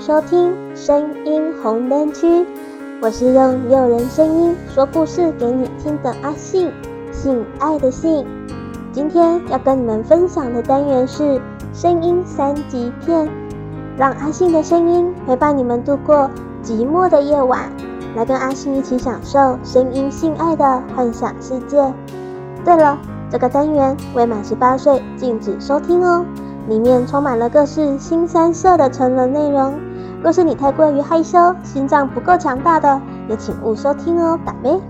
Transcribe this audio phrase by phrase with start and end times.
[0.00, 2.46] 收听声音红灯区，
[3.00, 6.70] 我是用诱人声音说故事给你听的阿信，
[7.12, 8.26] 性爱的性。
[8.92, 11.40] 今天要跟你们分享的单元是
[11.72, 13.28] 声音三级片，
[13.96, 16.30] 让阿信的声音陪伴你们度过
[16.62, 17.70] 寂寞的夜晚，
[18.16, 21.92] 来跟阿信一起享受声音性爱的幻想世界。
[22.64, 22.98] 对了。
[23.30, 26.22] 这个单元未满十八岁禁止收听哦，
[26.68, 29.74] 里面充满了各式新三色的成人内容。
[30.22, 34.80] 若是你太过于害羞，心脏不够强大的，也请勿收听哦，打咩？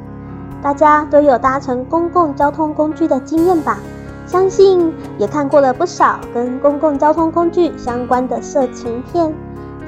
[0.63, 3.79] 大家都有搭乘公共交通工具的经验吧？
[4.27, 9.35] 相信也看过了不少跟公共交通工具相关的色情片。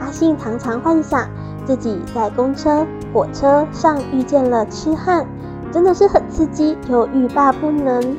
[0.01, 1.29] 阿信常常幻想
[1.65, 5.25] 自己在公车、火车上遇见了痴汉，
[5.71, 8.17] 真的是很刺激又欲罢不能。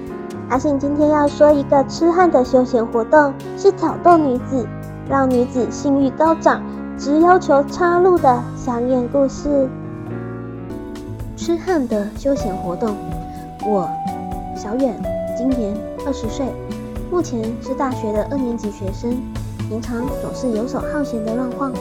[0.48, 4.68] 阿信今天要说一个痴汉的休闲活动，是挑逗女子，
[5.10, 6.62] 让女子性欲高涨，
[7.00, 9.68] 只要求插入的香艳故事。
[11.36, 12.96] 痴汉的休闲活动，
[13.66, 13.90] 我
[14.56, 14.96] 小远
[15.36, 16.46] 今年二十岁，
[17.10, 19.20] 目前是大学的二年级学生，
[19.68, 21.74] 平常总是游手好闲的乱晃，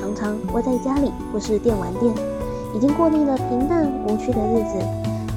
[0.00, 2.14] 常常窝在家里或是电玩店，
[2.72, 4.78] 已经过腻了平淡无趣的日子，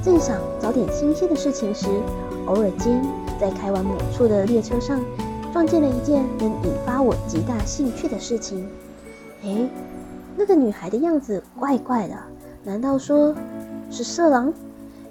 [0.04, 1.88] 正想找点新鲜的事情时。
[2.48, 3.02] 偶尔间，
[3.40, 5.00] 在开往某处的列车上，
[5.52, 8.68] 撞见了一件能引发我极大兴趣的事情。
[9.44, 9.68] 诶，
[10.36, 12.16] 那个女孩的样子怪怪的，
[12.64, 13.34] 难道说
[13.90, 14.54] 是色狼？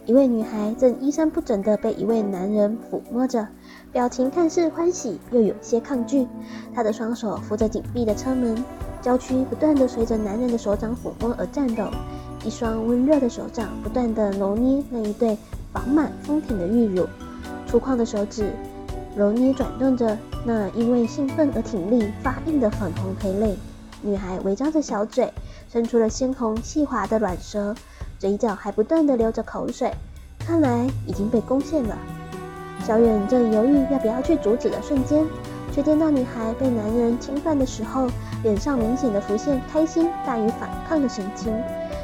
[0.06, 3.48] 一位女孩正衣衫不整地被一位男人抚摸着，
[3.90, 6.28] 表情看似欢喜，又有些抗拒。
[6.74, 8.62] 她的双手扶着紧闭的车门，
[9.00, 11.84] 娇躯不断地随着男人的手掌抚摸而颤抖，
[12.44, 15.38] 一双温热的手掌不断地揉捏那一对
[15.72, 17.06] 饱满丰挺的玉乳。
[17.74, 18.52] 粗犷的手指
[19.16, 23.56] 揉捏转动着那因为兴奋而挺立发硬的粉红胚类，
[24.00, 25.32] 女孩微张着小嘴，
[25.72, 27.74] 伸出了鲜红细滑的软舌，
[28.16, 29.92] 嘴角还不断地流着口水，
[30.38, 31.98] 看来已经被攻陷了。
[32.86, 35.26] 小远正犹豫要不要去阻止的瞬间，
[35.72, 38.06] 却见到女孩被男人侵犯的时候，
[38.44, 41.52] 脸上明显的浮现开心大于反抗的神情，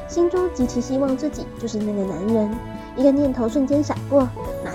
[0.08, 2.50] 心中极其希望自己就是那个男人。
[2.96, 4.28] 一个念头瞬间闪过。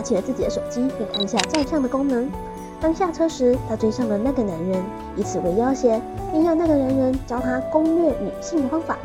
[0.06, 2.32] 起了自己的手机，并按下照相的功能。
[2.80, 4.84] 当下车时，他追上了那个男人，
[5.16, 6.00] 以此为要挟，
[6.32, 8.98] 并要那个男人教他攻略女性的方法。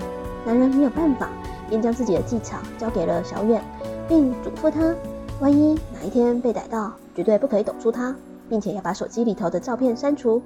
[0.44, 1.30] 男人没有办法，
[1.68, 3.62] 便将自己的技巧交给了小远，
[4.06, 4.94] 并嘱咐他：
[5.40, 8.14] 万一哪一天被逮到，绝对不可以抖出他，
[8.48, 10.42] 并且要把手机里头的照片删除。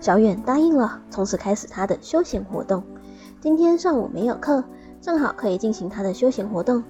[0.00, 2.82] 小远答应了，从此开始他的休闲活动。
[3.40, 4.64] 今天上午没有课，
[5.00, 6.82] 正好可以进行他的休闲活动。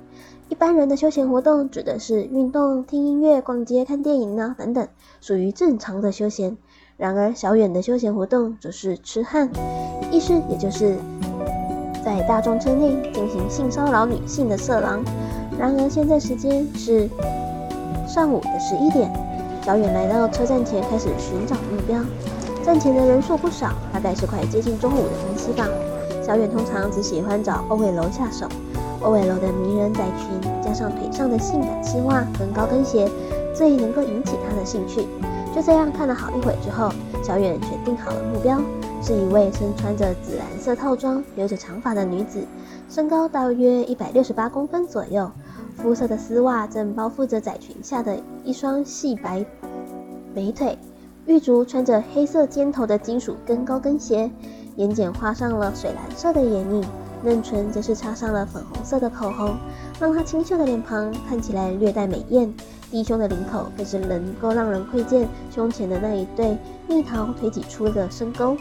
[0.50, 4.86] 一般人的休闲活动指的是运动、听音乐、逛街、看电影呢等等，
[5.20, 6.56] 属于正常的休闲。
[6.96, 9.50] 然而小远的休闲活动则是痴汉，
[10.10, 10.96] 意思也就是
[12.04, 15.02] 在大众车内进行性骚扰女性的色狼。
[15.58, 17.08] 然而现在时间是
[18.06, 19.10] 上午的十一点，
[19.64, 22.00] 小远来到车站前开始寻找目标。
[22.62, 25.66] 站前的人数不少，大概是快接近中午的关系吧。
[26.22, 28.46] 小远通常只喜欢找 OL 下手。
[29.04, 33.08] OL 的迷人窄裙，加上腿上的性感丝袜跟高跟鞋，
[33.54, 35.06] 最能够引起他的兴趣。
[35.54, 36.90] 就这样看了好一会之后，
[37.22, 38.58] 小远选定好了目标，
[39.00, 42.44] 是一位身穿着紫蓝色套装、留着长发的女子，
[42.88, 45.30] 身高大约一百六十八公分左右，
[45.76, 49.44] 肤色的丝袜正包覆着窄裙下的一双细白
[50.34, 50.76] 美腿，
[51.26, 54.28] 玉足穿着黑色尖头的金属跟高跟鞋，
[54.74, 56.82] 眼睑画上了水蓝色的眼影。
[57.24, 59.56] 嫩唇则是擦上了粉红色的口红，
[59.98, 62.52] 让她清秀的脸庞看起来略带美艳。
[62.90, 68.56] 低胸的领口更是能够让人窥见胸前的那一对蜜桃腿挤出的深沟。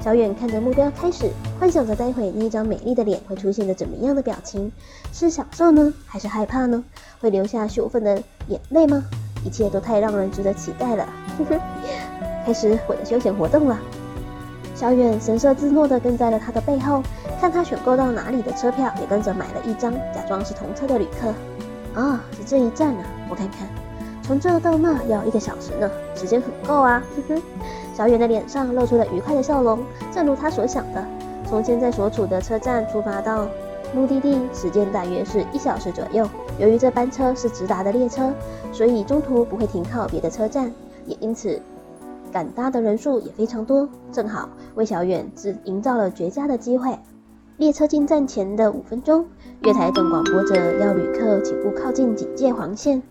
[0.00, 4.70] 小远看着目标开始，幻想着待会那张美丽的脸会出现的怎么样的表情，
[5.12, 6.84] 是享受呢，还是害怕呢？
[7.20, 9.02] 会流下羞愤的眼泪吗？
[9.44, 11.08] 一切都太让人值得期待了。
[12.44, 13.78] 开始我的休闲活动了。
[14.74, 17.02] 小远神色自若地跟在了他的背后，
[17.40, 21.28] 看他选购到哪里的车票，也跟着买了一张，假装是同车的旅客。
[21.94, 23.68] 啊、哦，是这一站啊，我看看，
[24.22, 27.02] 从这到那要一个小时呢，时间很够啊。
[27.16, 27.42] 呵呵，
[27.94, 29.78] 小远的脸上露出了愉快的笑容，
[30.12, 31.04] 正如他所想的，
[31.48, 33.46] 从现在所处的车站出发到
[33.94, 36.28] 目的地，时间大约是一小时左右。
[36.58, 38.32] 由于这班车是直达的列车，
[38.72, 40.72] 所以中途不会停靠别的车站，
[41.06, 41.60] 也因此。
[42.30, 46.94] 赶搭的人数也非常多，正好为小远只营造了绝佳的机会。
[47.58, 49.26] 列车进站前的五分钟，
[49.62, 53.02] 月台正广播着要旅客请勿靠近警戒黄线。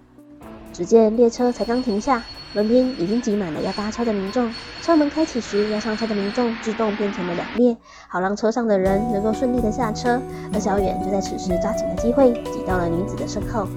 [0.72, 2.24] 只见列车才刚停下，
[2.54, 4.50] 门边已经挤满了要搭车的民众，
[4.82, 7.76] 车门开启时，要上车的民众自动变成了两列，
[8.08, 10.18] 好让车上的人能够顺利的下车。
[10.54, 13.68] 而小远就在此时抓紧了机会，挤到了女子的身后，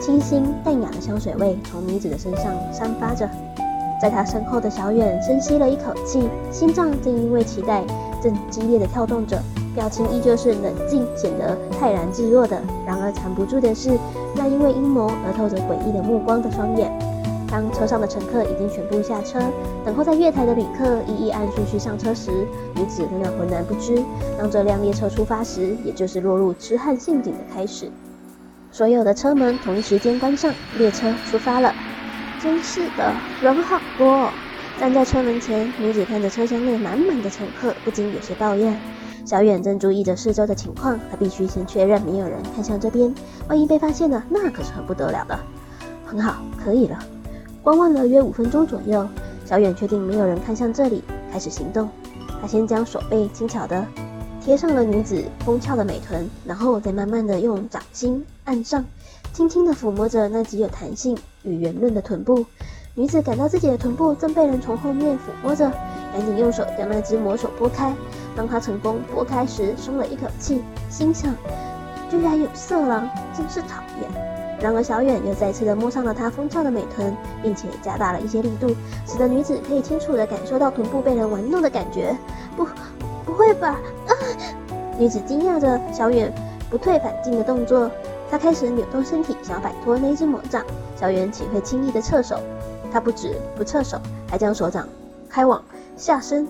[0.00, 3.28] 清新淡雅的香水味从女子的身上散发着。
[4.00, 6.22] 在她身后的小远深吸了一口气，
[6.52, 7.82] 心脏正因为期待
[8.20, 9.42] 正激烈的跳动着，
[9.74, 12.60] 表情依旧是冷静，显得泰然自若的。
[12.86, 13.98] 然而藏不住的是
[14.34, 16.90] 那因为阴谋而透着诡异的目光的双眼。
[17.50, 19.40] 当车上的乘客已经全部下车，
[19.84, 22.30] 等候在月台的旅客一一按顺序上车时，
[22.76, 24.00] 女子仍然浑然不知，
[24.38, 27.90] 当这辆列车出发时，也就是落入痴汉陷阱的开始。
[28.70, 31.74] 所有的车门同一时间关上，列车出发了。
[32.40, 33.12] 真是的，
[33.42, 34.30] 人好多哦。
[34.80, 38.74] 站在车门前，女子看着车厢内满满的乘客，不禁有些抱怨。
[39.26, 43.14] 小远正注意着四周的情况，他必须先确认没有人看向这边，
[43.46, 45.38] 万一被发现了，那可是很不得了的。
[46.06, 46.98] 很好，可以了。
[47.62, 49.06] 观望了约五分钟左右，
[49.44, 51.86] 小远确定没有人看向这里，开始行动。
[52.40, 53.86] 他先将手背轻巧地
[54.42, 58.82] 贴上了女子丰翘的美臀，然后再慢慢地用掌心按上。
[59.34, 62.44] 轻轻地抚摸着那极有弹性与圆润的臀部，
[62.96, 65.70] 女子感到自己的臀部正被人从后面抚摸着，
[66.12, 67.94] 赶紧用手将那只魔手拨开。
[68.34, 71.32] 当她成功拨开时，松了一口气，心想：
[72.10, 74.30] 居然有色狼，真是讨厌。
[74.60, 78.74] 然而小远又再次地摸上了她丰翘的美臀，并且加大了一些力度，
[79.06, 82.14] 使得女子可以清楚地感受到臀部被人玩弄的感觉。
[82.56, 82.66] 不，
[83.24, 83.78] 不会吧？
[84.08, 84.12] 啊！
[84.98, 86.30] 女子惊讶着小远
[86.68, 87.88] 不退反进的动作。
[88.28, 90.64] 她开始扭动身体，想要摆脱那只魔掌。
[90.96, 92.38] 小远岂会轻易的撤手？
[92.92, 94.88] 他不止不撤手，还将手掌
[95.28, 95.62] 开往
[95.96, 96.46] 下伸，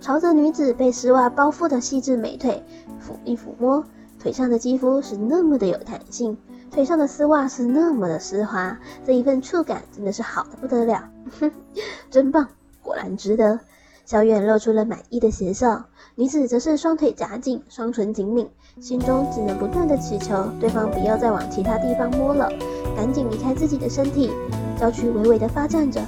[0.00, 2.62] 朝着女子被丝袜包覆的细致美腿
[3.00, 3.84] 抚一抚摸。
[4.20, 6.38] 腿上的肌肤是那么的有弹性，
[6.70, 11.10] 腿上的丝袜是那么的丝滑，这一份触感真的是好的不得了。
[11.40, 11.52] 哼，
[12.10, 12.48] 真棒，
[12.82, 13.60] 果然值得。
[14.04, 15.84] 小远露出了满意的邪笑。
[16.14, 18.46] 女子则是双腿夹紧，双唇紧抿，
[18.80, 22.48] 心中只能不断的祈求对方不要再往其他地方摸了，
[22.96, 24.30] 赶紧离开自己的身体。
[24.78, 26.00] 娇躯微微的发颤着，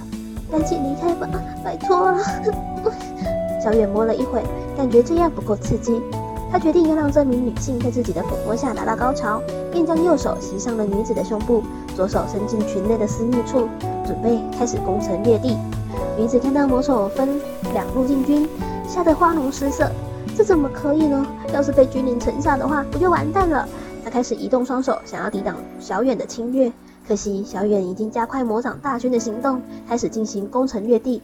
[0.50, 1.28] 赶紧离开吧，
[1.64, 2.18] 拜托了。
[3.62, 4.42] 小远摸了一会，
[4.76, 6.00] 感觉这样不够刺激，
[6.52, 11.62] 他决定要让这名女性在自己的抚摸下达到高潮，便将右手袭上了女子的胸部，
[11.96, 13.68] 左手伸进裙内的私密处，
[14.04, 15.56] 准备开始攻城略地。
[16.18, 17.40] 女子看到魔手分
[17.72, 18.48] 两路进军。
[18.88, 19.90] 吓得花容失色，
[20.36, 21.26] 这怎么可以呢？
[21.52, 23.68] 要是被君临城下的话，不就完蛋了？
[24.04, 26.72] 他开始移动双手，想要抵挡小远的侵略。
[27.06, 31.20] 可惜小远已经加快魔掌大军的行动，开始进行攻城略地。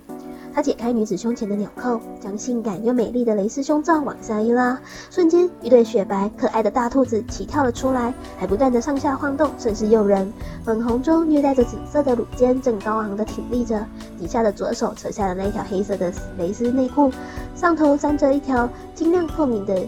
[0.54, 4.78] 他解开女子胸前的纽扣，将性感又美丽的蕾丝胸罩往下一拉，
[5.10, 10.32] 瞬间一对雪白可爱的大兔子起跳了出来，还不断的上下晃动，甚是诱人。
[10.64, 13.84] 粉红中略带着紫色的乳尖正高昂的挺立着，
[14.18, 17.10] 底下的左手扯下了那条黑色的蕾丝内裤，
[17.54, 19.86] 上头粘着一条晶亮透明的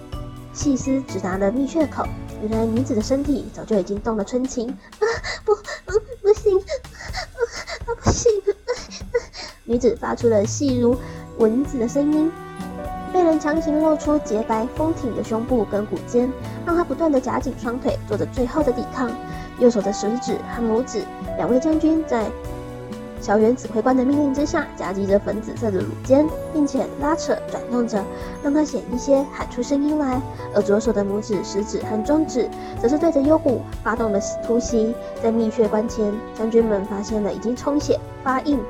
[0.53, 2.05] 细丝，直达了蜜穴口。
[2.43, 4.69] 原来女子的身体早就已经动了春情，
[5.01, 5.05] 啊
[5.45, 5.53] 不，
[5.87, 6.61] 嗯不行，
[7.87, 8.31] 不行。
[9.65, 10.97] 女子发出了细如
[11.39, 12.31] 蚊子的声音，
[13.13, 16.31] 被人强行露出洁白丰挺的胸部跟骨尖，
[16.67, 19.11] 让她不断的夹紧双腿，做着最后的抵抗。
[19.61, 21.05] 右手的食指和拇指，
[21.37, 22.27] 两位将军在
[23.25, 28.05] 小远指挥官的命令之下，夹击着粉紫色的乳尖，并且拉扯转动着，
[28.43, 30.21] 让他险一些喊出声音来。
[30.55, 32.47] 而左手的拇指、食指和中指，
[32.83, 34.95] 则是对着幽谷发动了突袭。
[35.23, 38.61] 在蜜穴关前，将军们发现了已经充血发硬。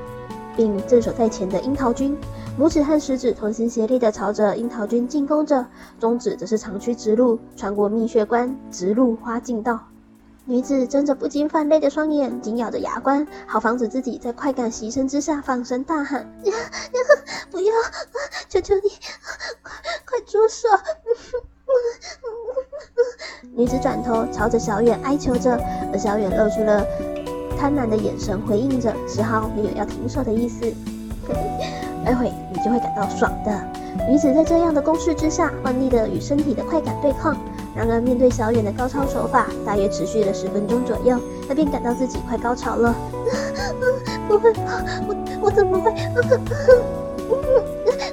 [0.56, 2.16] 并镇守在前的樱桃军，
[2.56, 5.66] 拇指和食指同心协力地朝着樱桃军进攻着，
[5.98, 9.80] 中指则是长驱直入，穿过蜜穴关，直入花径道。
[10.46, 16.30] 女子睁着不禁泛泪的双眼，紧咬着牙关，好防止自己在快感袭身之下放声大喊：“，
[17.50, 17.72] 不要！
[18.50, 18.90] 求求你，
[19.62, 19.72] 快
[20.04, 20.68] 快住手！”
[23.56, 25.58] 女子转头朝着小远哀求着，
[25.92, 26.84] 而小远露出了。
[27.58, 30.70] 贪婪的眼神回应着，丝毫没有要停手的意思。
[32.04, 33.66] 待会你就会感到爽的。
[34.06, 37.34] 女子在这样的攻势之下，奋力的与身体的快感对抗。
[37.74, 42.94] 然而面对小远的高超手法，大约持续了十分钟左右，她便感到自己快高潮了。
[44.28, 44.52] 不会，
[45.08, 45.92] 我我怎么会？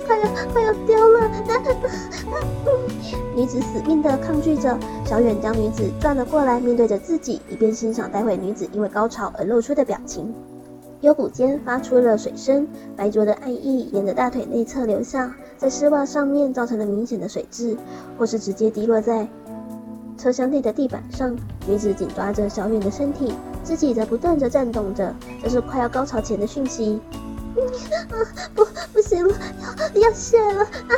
[0.07, 1.31] 快要快要丢了！
[3.35, 10.33] 女子死命地抗拒着，小远将女子转了过来，面对着自己，一边欣赏待会女子因为高潮而露出的表情。
[11.01, 17.75] 幽谷间发出了水声，白灼的爱意沿着大腿内侧流下，在丝袜上面造成了明显的水渍，
[18.17, 19.27] 或是直接滴落在
[20.21, 21.35] 车厢内的地板上。
[21.67, 27.01] 女子紧抓着小远的身体，自己则不断的颤动着，这是快要高潮前的讯息。
[28.11, 28.15] 啊，
[28.55, 28.63] 不，
[28.93, 29.35] 不行了，
[29.95, 30.63] 要要泄了！
[30.63, 30.93] 啊，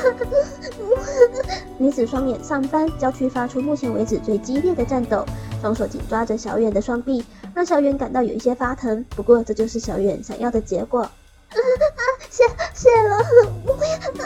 [1.79, 5.25] 女子双眼上翻，娇躯发出目前为止最激烈的战斗，
[5.61, 7.23] 双手紧抓着小远的双臂，
[7.55, 9.03] 让小远感到有一些发疼。
[9.15, 11.01] 不过，这就是小远想要的结果。
[11.01, 11.11] 啊
[12.33, 12.35] 啊！
[12.35, 13.15] 泄泄了！
[13.17, 14.25] 啊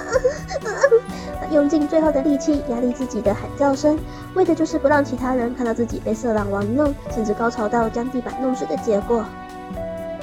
[0.63, 1.43] 啊啊！
[1.51, 3.99] 用尽最后的力气压抑自己的喊叫声，
[4.35, 9.25] 为的就是不让其他人看到自己被色狼玩弄，甚至高潮到将地板弄湿的结果。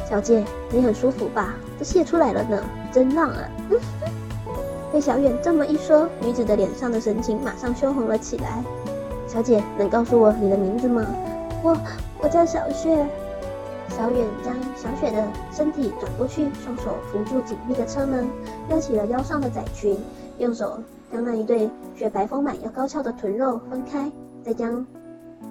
[0.09, 1.55] 小姐，你很舒服吧？
[1.79, 2.63] 都泄出来了呢，
[2.93, 3.39] 真浪啊！
[4.93, 8.63] 被小远这么一说，女子的脸上的神情马上羞红了起来。
[9.27, 11.05] 小姐，能告诉我你的名字吗？
[11.63, 11.77] 我
[12.21, 13.05] 我叫小雪。
[13.97, 18.27] 小远将小雪的身体转过去，双手扶住紧闭的车门，
[18.69, 19.97] 撩起了腰上的窄裙，
[20.39, 20.81] 用手
[21.13, 24.11] 将那一对雪白丰满又高翘的臀肉分开，
[24.43, 24.85] 再将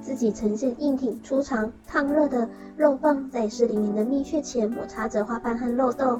[0.02, 6.20] 自己呈现硬挺粗长、烫热的肉棒在湿淋淋的蜜穴前摩擦着花瓣和肉豆，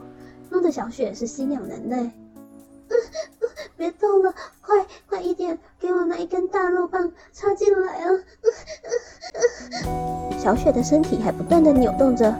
[0.50, 2.10] 弄得小雪是心痒难耐。
[3.84, 4.78] 别动了，快
[5.10, 8.08] 快一点，给我那一根大肉棒插进来啊！
[10.40, 12.34] 小雪的身体还不断的扭动着，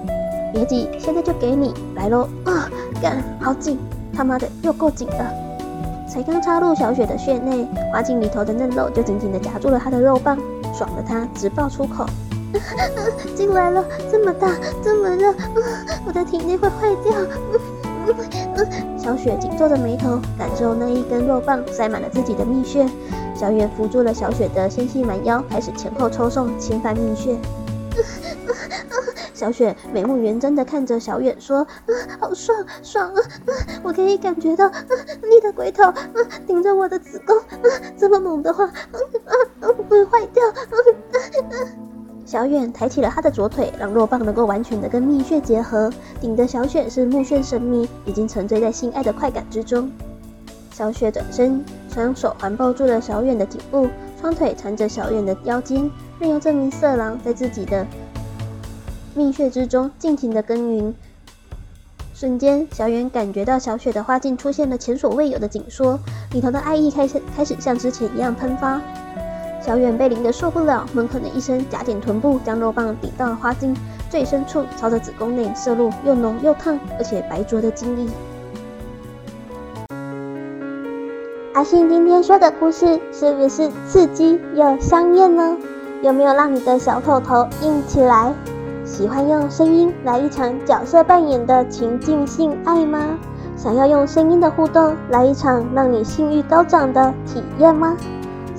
[0.54, 2.30] 别急，现在就给你来喽！
[2.46, 2.72] 啊，
[3.02, 3.78] 干，好紧，
[4.16, 5.34] 他妈的又够紧了！
[6.10, 10.40] 才刚插入小雪的穴内，滑进里头的嫩肉就紧紧的夹住了她的肉棒，
[10.74, 12.06] 爽得她直爆粗口。
[13.36, 14.48] 进来了，这么大，
[14.82, 15.36] 这么热，
[16.08, 17.14] 我的体内会坏掉。
[19.04, 22.88] 小雪紧皱着眉头，感受那一根肉棒塞满了自己的蜜穴。
[23.36, 27.38] 小远扶住了小雪的纤细蛮腰，开始前后抽送，侵犯蜜穴。
[29.34, 31.68] 小雪美目圆睁的看着小远说
[32.22, 33.22] ：“好爽，爽啊！
[33.84, 34.72] 我可以感觉到
[35.22, 35.84] 你的龟头
[36.48, 37.36] 顶着我的子宫，
[37.98, 38.72] 这么猛的话，
[39.90, 40.42] 会坏掉。”
[42.26, 49.92] 小远抬起了他的左腿，让肉棒能够完全的跟蜜穴结合，顶的小雪是目眩神迷，已经沉醉在性爱的快感之中。
[50.72, 51.64] 小雪转身，
[51.94, 53.88] 双手环抱住了小远的颈部，
[54.20, 57.86] 双腿缠着小远的腰间，任由这名色狼在自己的
[59.14, 60.96] 蜜穴之中尽情的耕耘。
[62.16, 66.00] 瞬间，小远感觉到小雪的花茎出现了前所未有的紧缩，
[66.32, 68.82] 里头的爱意开始开始像之前一样喷发。
[69.66, 73.74] 小远被淋得受不了，闷哼了一声，夹紧臀部，将肉棒顶到了花茎
[74.10, 78.12] 最深处，朝着子宫内射入又浓又烫而且白灼的精液。
[81.54, 85.56] 阿信今天说的故事是不是刺激又香艳呢？
[86.02, 88.34] 有没有让你的小头头硬起来？
[88.84, 93.18] 喜欢用声音来一场角色扮演的情境性爱吗？
[93.56, 97.96] 想要用声音的互动来一场让你性欲高涨的体验吗？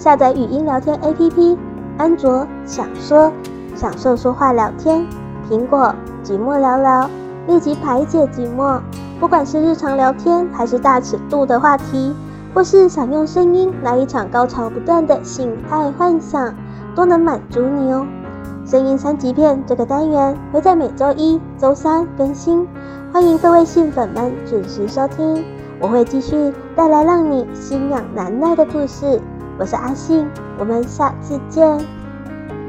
[0.04, 1.56] 下载语音聊天 APP，
[1.96, 3.32] 安卓想说，
[3.74, 5.06] 享受说话聊天；
[5.48, 7.08] 苹果寂寞聊聊，
[7.46, 8.78] 立即排解寂寞。
[9.18, 12.14] 不管是日常聊天，还是大尺度的话题，
[12.52, 16.54] 或是想用声音来一场高潮不断的性爱幻想，
[16.94, 18.06] 都能满足你哦。
[18.66, 22.68] 声音三级片这个单元会在每周一、周三更新，
[23.10, 25.42] 欢迎各位信粉们准时收听。
[25.80, 29.18] 我会继续带来让你心痒难耐的故事。
[29.56, 32.03] 我是阿信，我们下次见。